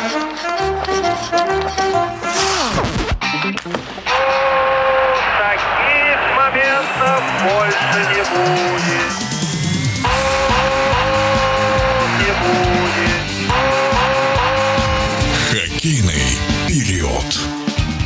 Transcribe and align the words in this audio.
Таких 0.00 0.16
моментов 6.36 7.22
больше 7.42 7.98
не 8.08 8.22
будет. 8.30 9.29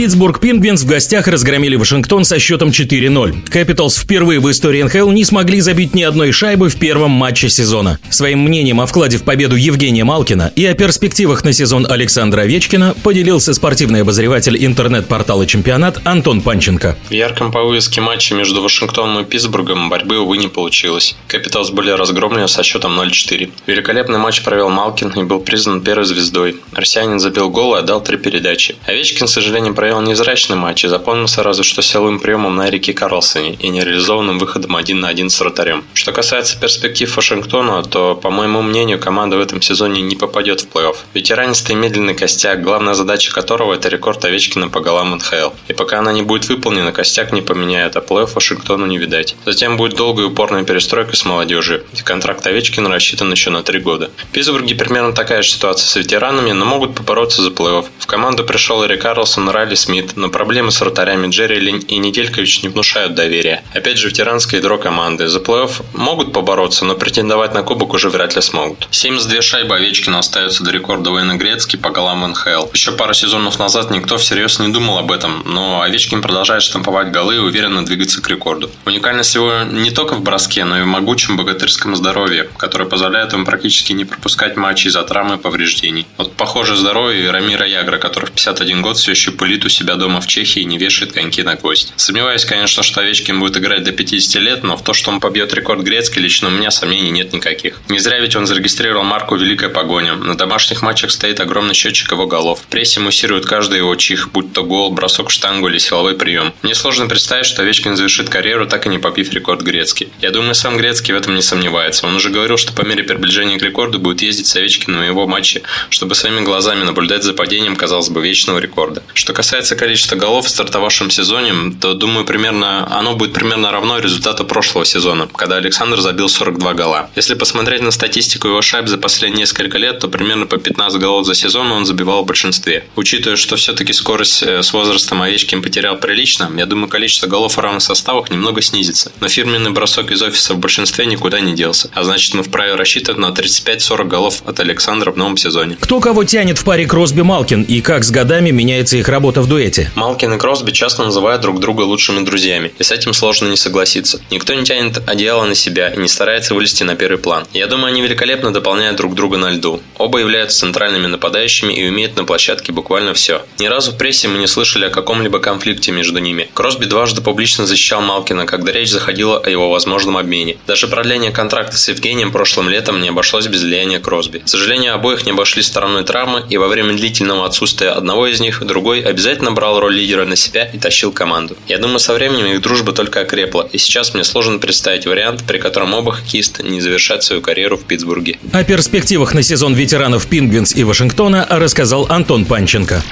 Питтсбург 0.00 0.40
Пингвинс 0.40 0.80
в 0.80 0.86
гостях 0.86 1.28
разгромили 1.28 1.76
Вашингтон 1.76 2.24
со 2.24 2.38
счетом 2.38 2.70
4-0. 2.70 3.50
Капиталс 3.50 3.98
впервые 3.98 4.40
в 4.40 4.50
истории 4.50 4.82
НХЛ 4.82 5.10
не 5.10 5.26
смогли 5.26 5.60
забить 5.60 5.94
ни 5.94 6.02
одной 6.02 6.32
шайбы 6.32 6.70
в 6.70 6.76
первом 6.76 7.10
матче 7.10 7.50
сезона. 7.50 7.98
Своим 8.08 8.38
мнением 8.38 8.80
о 8.80 8.86
вкладе 8.86 9.18
в 9.18 9.24
победу 9.24 9.56
Евгения 9.56 10.04
Малкина 10.04 10.52
и 10.56 10.64
о 10.64 10.72
перспективах 10.72 11.44
на 11.44 11.52
сезон 11.52 11.86
Александра 11.86 12.40
Овечкина 12.40 12.94
поделился 13.02 13.52
спортивный 13.52 14.00
обозреватель 14.00 14.56
интернет-портала 14.64 15.44
«Чемпионат» 15.44 16.00
Антон 16.06 16.40
Панченко. 16.40 16.96
В 17.10 17.12
ярком 17.12 17.52
по 17.52 17.62
матче 18.00 18.34
между 18.34 18.62
Вашингтоном 18.62 19.22
и 19.22 19.28
Питтсбургом 19.28 19.90
борьбы, 19.90 20.18
увы, 20.18 20.38
не 20.38 20.48
получилось. 20.48 21.14
Капиталс 21.28 21.72
были 21.72 21.90
разгромлены 21.90 22.48
со 22.48 22.62
счетом 22.62 22.98
0-4. 22.98 23.52
Великолепный 23.66 24.18
матч 24.18 24.40
провел 24.40 24.70
Малкин 24.70 25.10
и 25.10 25.24
был 25.24 25.40
признан 25.40 25.82
первой 25.82 26.06
звездой. 26.06 26.56
Россиянин 26.72 27.18
забил 27.18 27.50
гол 27.50 27.76
и 27.76 27.80
отдал 27.80 28.02
три 28.02 28.16
передачи. 28.16 28.76
Овечкин, 28.86 29.26
к 29.26 29.28
сожалению, 29.28 29.74
провел 29.74 29.89
невзрачный 29.98 30.56
матч 30.56 30.84
и 30.84 30.88
запомнился 30.88 31.42
разве 31.42 31.64
что 31.64 31.82
силовым 31.82 32.20
приемом 32.20 32.54
на 32.54 32.68
Эрике 32.68 32.92
Карлсоне 32.92 33.54
и 33.54 33.68
нереализованным 33.68 34.38
выходом 34.38 34.76
один 34.76 35.00
на 35.00 35.08
один 35.08 35.30
с 35.30 35.40
вратарем. 35.40 35.84
Что 35.94 36.12
касается 36.12 36.58
перспектив 36.58 37.16
Вашингтона, 37.16 37.82
то, 37.82 38.14
по 38.14 38.30
моему 38.30 38.62
мнению, 38.62 39.00
команда 39.00 39.36
в 39.36 39.40
этом 39.40 39.60
сезоне 39.60 40.02
не 40.02 40.14
попадет 40.14 40.60
в 40.60 40.68
плей-офф. 40.68 40.96
Ветеранистый 41.14 41.74
медленный 41.74 42.14
костяк, 42.14 42.62
главная 42.62 42.94
задача 42.94 43.32
которого 43.32 43.74
это 43.74 43.88
рекорд 43.88 44.24
Овечкина 44.24 44.68
по 44.68 44.80
голам 44.80 45.16
НХЛ. 45.16 45.50
И 45.68 45.72
пока 45.72 45.98
она 45.98 46.12
не 46.12 46.22
будет 46.22 46.48
выполнена, 46.48 46.92
костяк 46.92 47.32
не 47.32 47.42
поменяет, 47.42 47.96
а 47.96 48.00
плей-офф 48.00 48.34
Вашингтону 48.34 48.86
не 48.86 48.98
видать. 48.98 49.34
Затем 49.44 49.76
будет 49.76 49.96
долгая 49.96 50.26
и 50.26 50.28
упорная 50.28 50.62
перестройка 50.62 51.16
с 51.16 51.24
молодежью, 51.24 51.84
и 51.98 52.02
контракт 52.02 52.46
Овечкина 52.46 52.88
рассчитан 52.88 53.30
еще 53.32 53.50
на 53.50 53.62
три 53.62 53.80
года. 53.80 54.10
В 54.16 54.32
Питтсбурге 54.32 54.74
примерно 54.74 55.12
такая 55.12 55.42
же 55.42 55.50
ситуация 55.50 55.88
с 55.88 55.96
ветеранами, 55.96 56.52
но 56.52 56.64
могут 56.64 56.94
побороться 56.94 57.42
за 57.42 57.50
плей-офф. 57.50 57.86
В 57.98 58.06
команду 58.06 58.44
пришел 58.44 58.84
Эрик 58.84 59.00
Карлсон, 59.00 59.48
Райли 59.70 59.76
Смит, 59.76 60.16
но 60.16 60.28
проблемы 60.30 60.72
с 60.72 60.80
вратарями 60.80 61.28
Джерри 61.28 61.60
Линь 61.60 61.84
и 61.86 61.98
Неделькович 61.98 62.64
не 62.64 62.68
внушают 62.68 63.14
доверия. 63.14 63.62
Опять 63.72 63.98
же, 63.98 64.08
ветеранское 64.08 64.58
ядро 64.58 64.78
команды. 64.78 65.28
За 65.28 65.38
плей-офф 65.38 65.84
могут 65.94 66.32
побороться, 66.32 66.84
но 66.84 66.96
претендовать 66.96 67.54
на 67.54 67.62
кубок 67.62 67.94
уже 67.94 68.10
вряд 68.10 68.34
ли 68.34 68.42
смогут. 68.42 68.88
72 68.90 69.42
шайбы 69.42 69.76
Овечкина 69.76 70.18
остаются 70.18 70.64
до 70.64 70.72
рекорда 70.72 71.10
Уэйна 71.10 71.36
Грецки 71.36 71.76
по 71.76 71.90
голам 71.90 72.28
НХЛ. 72.30 72.70
Еще 72.74 72.90
пару 72.90 73.14
сезонов 73.14 73.60
назад 73.60 73.92
никто 73.92 74.18
всерьез 74.18 74.58
не 74.58 74.72
думал 74.72 74.98
об 74.98 75.12
этом, 75.12 75.44
но 75.46 75.82
Овечкин 75.82 76.20
продолжает 76.20 76.64
штамповать 76.64 77.12
голы 77.12 77.36
и 77.36 77.38
уверенно 77.38 77.86
двигаться 77.86 78.20
к 78.20 78.28
рекорду. 78.28 78.72
Уникальность 78.86 79.36
его 79.36 79.62
не 79.70 79.92
только 79.92 80.16
в 80.16 80.22
броске, 80.22 80.64
но 80.64 80.80
и 80.80 80.82
в 80.82 80.86
могучем 80.86 81.36
богатырском 81.36 81.94
здоровье, 81.94 82.48
которое 82.56 82.86
позволяет 82.86 83.34
ему 83.34 83.44
практически 83.44 83.92
не 83.92 84.04
пропускать 84.04 84.56
матчи 84.56 84.88
из-за 84.88 85.04
травмы 85.04 85.36
и 85.36 85.38
повреждений. 85.38 86.08
Вот 86.16 86.32
похоже 86.32 86.74
здоровье 86.74 87.30
Рамира 87.30 87.68
Ягра, 87.68 87.98
который 87.98 88.26
в 88.26 88.32
51 88.32 88.82
год 88.82 88.96
все 88.96 89.12
еще 89.12 89.30
пылит 89.30 89.59
у 89.64 89.68
себя 89.68 89.96
дома 89.96 90.20
в 90.20 90.26
Чехии 90.26 90.62
и 90.62 90.64
не 90.64 90.78
вешает 90.78 91.12
коньки 91.12 91.42
на 91.42 91.54
гвоздь. 91.56 91.92
Сомневаюсь, 91.96 92.44
конечно, 92.44 92.82
что 92.82 93.00
Овечкин 93.00 93.38
будет 93.38 93.56
играть 93.56 93.84
до 93.84 93.92
50 93.92 94.42
лет, 94.42 94.62
но 94.62 94.76
в 94.76 94.82
то, 94.82 94.92
что 94.94 95.10
он 95.10 95.20
побьет 95.20 95.52
рекорд 95.54 95.82
Грецкий, 95.82 96.20
лично 96.20 96.48
у 96.48 96.50
меня 96.50 96.70
сомнений 96.70 97.10
нет 97.10 97.32
никаких. 97.32 97.80
Не 97.88 97.98
зря 97.98 98.18
ведь 98.20 98.36
он 98.36 98.46
зарегистрировал 98.46 99.04
марку 99.04 99.36
«Великая 99.36 99.68
погоня». 99.68 100.14
На 100.14 100.36
домашних 100.36 100.82
матчах 100.82 101.10
стоит 101.10 101.40
огромный 101.40 101.74
счетчик 101.74 102.10
его 102.12 102.26
голов. 102.26 102.60
В 102.60 102.66
прессе 102.66 103.00
муссирует 103.00 103.46
каждый 103.46 103.78
его 103.78 103.94
чих, 103.96 104.30
будь 104.32 104.52
то 104.52 104.64
гол, 104.64 104.90
бросок 104.90 105.30
штангу 105.30 105.68
или 105.68 105.78
силовой 105.78 106.14
прием. 106.14 106.54
Мне 106.62 106.74
сложно 106.74 107.06
представить, 107.06 107.46
что 107.46 107.62
Овечкин 107.62 107.96
завершит 107.96 108.28
карьеру, 108.28 108.66
так 108.66 108.86
и 108.86 108.88
не 108.88 108.98
побив 108.98 109.32
рекорд 109.32 109.62
Грецкий. 109.62 110.08
Я 110.20 110.30
думаю, 110.30 110.54
сам 110.54 110.76
Грецкий 110.76 111.12
в 111.12 111.16
этом 111.16 111.34
не 111.34 111.42
сомневается. 111.42 112.06
Он 112.06 112.16
уже 112.16 112.30
говорил, 112.30 112.56
что 112.56 112.72
по 112.72 112.82
мере 112.82 113.02
приближения 113.02 113.58
к 113.58 113.62
рекорду 113.62 113.98
будет 113.98 114.22
ездить 114.22 114.46
с 114.46 114.56
Овечкиным 114.56 115.00
в 115.00 115.04
его 115.04 115.26
матче, 115.26 115.62
чтобы 115.90 116.14
своими 116.14 116.40
глазами 116.40 116.84
наблюдать 116.84 117.22
за 117.22 117.34
падением, 117.34 117.76
казалось 117.76 118.08
бы, 118.08 118.22
вечного 118.22 118.58
рекорда. 118.58 119.02
Что 119.14 119.32
касается 119.32 119.49
количества 119.76 120.16
голов 120.16 120.46
в 120.46 120.48
стартовавшем 120.48 121.10
сезоне, 121.10 121.74
то, 121.80 121.94
думаю, 121.94 122.24
примерно 122.24 122.86
оно 122.90 123.14
будет 123.14 123.32
примерно 123.32 123.70
равно 123.70 123.98
результату 123.98 124.44
прошлого 124.44 124.84
сезона, 124.84 125.28
когда 125.34 125.56
Александр 125.56 126.00
забил 126.00 126.28
42 126.28 126.74
гола. 126.74 127.10
Если 127.16 127.34
посмотреть 127.34 127.82
на 127.82 127.90
статистику 127.90 128.48
его 128.48 128.62
шайб 128.62 128.88
за 128.88 128.98
последние 128.98 129.40
несколько 129.40 129.78
лет, 129.78 129.98
то 129.98 130.08
примерно 130.08 130.46
по 130.46 130.58
15 130.58 131.00
голов 131.00 131.26
за 131.26 131.34
сезон 131.34 131.72
он 131.72 131.86
забивал 131.86 132.22
в 132.22 132.26
большинстве. 132.26 132.84
Учитывая, 132.96 133.36
что 133.36 133.56
все-таки 133.56 133.92
скорость 133.92 134.42
э, 134.42 134.62
с 134.62 134.72
возрастом 134.72 135.22
Овечкин 135.22 135.62
потерял 135.62 135.96
прилично, 135.96 136.50
я 136.56 136.66
думаю, 136.66 136.88
количество 136.88 137.26
голов 137.26 137.56
в 137.56 137.60
равных 137.60 137.82
составах 137.82 138.30
немного 138.30 138.62
снизится. 138.62 139.12
Но 139.20 139.28
фирменный 139.28 139.70
бросок 139.70 140.10
из 140.10 140.22
офиса 140.22 140.54
в 140.54 140.58
большинстве 140.58 141.06
никуда 141.06 141.40
не 141.40 141.54
делся. 141.54 141.90
А 141.94 142.04
значит, 142.04 142.34
мы 142.34 142.42
вправе 142.42 142.74
рассчитывать 142.74 143.18
на 143.18 143.28
35-40 143.28 144.04
голов 144.04 144.42
от 144.46 144.60
Александра 144.60 145.10
в 145.10 145.16
новом 145.16 145.36
сезоне. 145.36 145.76
Кто 145.80 146.00
кого 146.00 146.24
тянет 146.24 146.58
в 146.58 146.64
паре 146.64 146.84
Кросби-Малкин 146.84 147.64
и 147.64 147.80
как 147.80 148.04
с 148.04 148.10
годами 148.10 148.50
меняется 148.50 148.96
их 148.96 149.08
работа 149.08 149.39
в 149.40 149.48
дуэте? 149.48 149.90
Малкин 149.94 150.34
и 150.34 150.38
Кросби 150.38 150.70
часто 150.70 151.04
называют 151.04 151.42
друг 151.42 151.60
друга 151.60 151.82
лучшими 151.82 152.24
друзьями, 152.24 152.72
и 152.78 152.82
с 152.82 152.92
этим 152.92 153.12
сложно 153.12 153.48
не 153.48 153.56
согласиться. 153.56 154.20
Никто 154.30 154.54
не 154.54 154.64
тянет 154.64 155.02
одеяло 155.08 155.44
на 155.44 155.54
себя 155.54 155.88
и 155.88 155.98
не 155.98 156.08
старается 156.08 156.54
вылезти 156.54 156.84
на 156.84 156.94
первый 156.94 157.18
план. 157.18 157.46
Я 157.52 157.66
думаю, 157.66 157.88
они 157.88 158.02
великолепно 158.02 158.52
дополняют 158.52 158.96
друг 158.96 159.14
друга 159.14 159.38
на 159.38 159.50
льду. 159.50 159.80
Оба 159.98 160.18
являются 160.18 160.60
центральными 160.60 161.06
нападающими 161.06 161.72
и 161.72 161.88
умеют 161.88 162.16
на 162.16 162.24
площадке 162.24 162.72
буквально 162.72 163.14
все. 163.14 163.42
Ни 163.58 163.66
разу 163.66 163.92
в 163.92 163.96
прессе 163.96 164.28
мы 164.28 164.38
не 164.38 164.46
слышали 164.46 164.84
о 164.84 164.90
каком-либо 164.90 165.38
конфликте 165.38 165.90
между 165.90 166.18
ними. 166.18 166.48
Кросби 166.54 166.84
дважды 166.84 167.22
публично 167.22 167.66
защищал 167.66 168.02
Малкина, 168.02 168.46
когда 168.46 168.72
речь 168.72 168.90
заходила 168.90 169.38
о 169.38 169.48
его 169.48 169.70
возможном 169.70 170.16
обмене. 170.16 170.58
Даже 170.66 170.86
продление 170.86 171.30
контракта 171.30 171.76
с 171.76 171.88
Евгением 171.88 172.30
прошлым 172.30 172.68
летом 172.68 173.00
не 173.00 173.08
обошлось 173.08 173.46
без 173.46 173.62
влияния 173.62 174.00
Кросби. 174.00 174.38
К 174.38 174.48
сожалению, 174.48 174.94
обоих 174.94 175.24
не 175.24 175.32
обошли 175.32 175.62
стороной 175.62 176.04
травмы, 176.04 176.44
и 176.48 176.56
во 176.58 176.68
время 176.68 176.94
длительного 176.94 177.46
отсутствия 177.46 177.90
одного 177.90 178.26
из 178.26 178.40
них, 178.40 178.62
другой 178.64 179.00
обязательно 179.00 179.29
брал 179.38 179.80
роль 179.80 179.94
лидера 179.94 180.24
на 180.24 180.36
себя 180.36 180.64
и 180.64 180.78
тащил 180.78 181.12
команду. 181.12 181.56
Я 181.68 181.78
думаю, 181.78 181.98
со 182.00 182.14
временем 182.14 182.46
их 182.46 182.60
дружба 182.60 182.92
только 182.92 183.20
окрепла, 183.20 183.68
и 183.72 183.78
сейчас 183.78 184.14
мне 184.14 184.24
сложно 184.24 184.58
представить 184.58 185.06
вариант, 185.06 185.44
при 185.46 185.58
котором 185.58 185.94
оба 185.94 186.12
хоккеиста 186.12 186.62
не 186.62 186.80
завершат 186.80 187.22
свою 187.22 187.42
карьеру 187.42 187.76
в 187.76 187.84
Питтсбурге. 187.84 188.38
О 188.52 188.64
перспективах 188.64 189.34
на 189.34 189.42
сезон 189.42 189.74
ветеранов 189.74 190.26
Пингвинс 190.26 190.74
и 190.74 190.84
Вашингтона 190.84 191.46
рассказал 191.48 192.06
Антон 192.08 192.44
Панченко. 192.44 193.02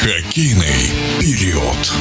Хоккейный 0.00 0.92
период. 1.20 1.92